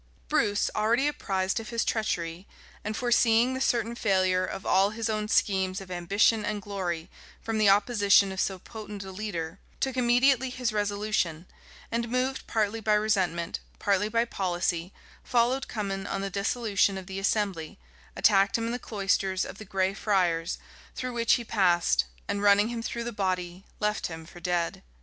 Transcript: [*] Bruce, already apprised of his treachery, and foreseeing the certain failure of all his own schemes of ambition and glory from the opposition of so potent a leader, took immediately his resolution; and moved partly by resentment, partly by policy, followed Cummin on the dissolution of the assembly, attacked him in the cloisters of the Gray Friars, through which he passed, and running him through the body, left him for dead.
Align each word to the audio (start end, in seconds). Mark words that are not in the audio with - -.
[*] 0.19 0.29
Bruce, 0.29 0.71
already 0.75 1.05
apprised 1.07 1.59
of 1.59 1.69
his 1.69 1.85
treachery, 1.85 2.47
and 2.83 2.97
foreseeing 2.97 3.53
the 3.53 3.61
certain 3.61 3.93
failure 3.93 4.43
of 4.43 4.65
all 4.65 4.89
his 4.89 5.11
own 5.11 5.27
schemes 5.27 5.79
of 5.79 5.91
ambition 5.91 6.43
and 6.43 6.59
glory 6.63 7.07
from 7.43 7.59
the 7.59 7.69
opposition 7.69 8.31
of 8.31 8.39
so 8.41 8.57
potent 8.57 9.03
a 9.03 9.11
leader, 9.11 9.59
took 9.79 9.95
immediately 9.95 10.49
his 10.49 10.73
resolution; 10.73 11.45
and 11.91 12.09
moved 12.09 12.47
partly 12.47 12.79
by 12.79 12.95
resentment, 12.95 13.59
partly 13.77 14.09
by 14.09 14.25
policy, 14.25 14.91
followed 15.23 15.67
Cummin 15.67 16.07
on 16.07 16.21
the 16.21 16.31
dissolution 16.31 16.97
of 16.97 17.05
the 17.05 17.19
assembly, 17.19 17.77
attacked 18.15 18.57
him 18.57 18.65
in 18.65 18.71
the 18.71 18.79
cloisters 18.79 19.45
of 19.45 19.59
the 19.59 19.65
Gray 19.65 19.93
Friars, 19.93 20.57
through 20.95 21.13
which 21.13 21.33
he 21.33 21.43
passed, 21.43 22.05
and 22.27 22.41
running 22.41 22.69
him 22.69 22.81
through 22.81 23.03
the 23.03 23.11
body, 23.11 23.65
left 23.79 24.07
him 24.07 24.25
for 24.25 24.39
dead. 24.39 24.81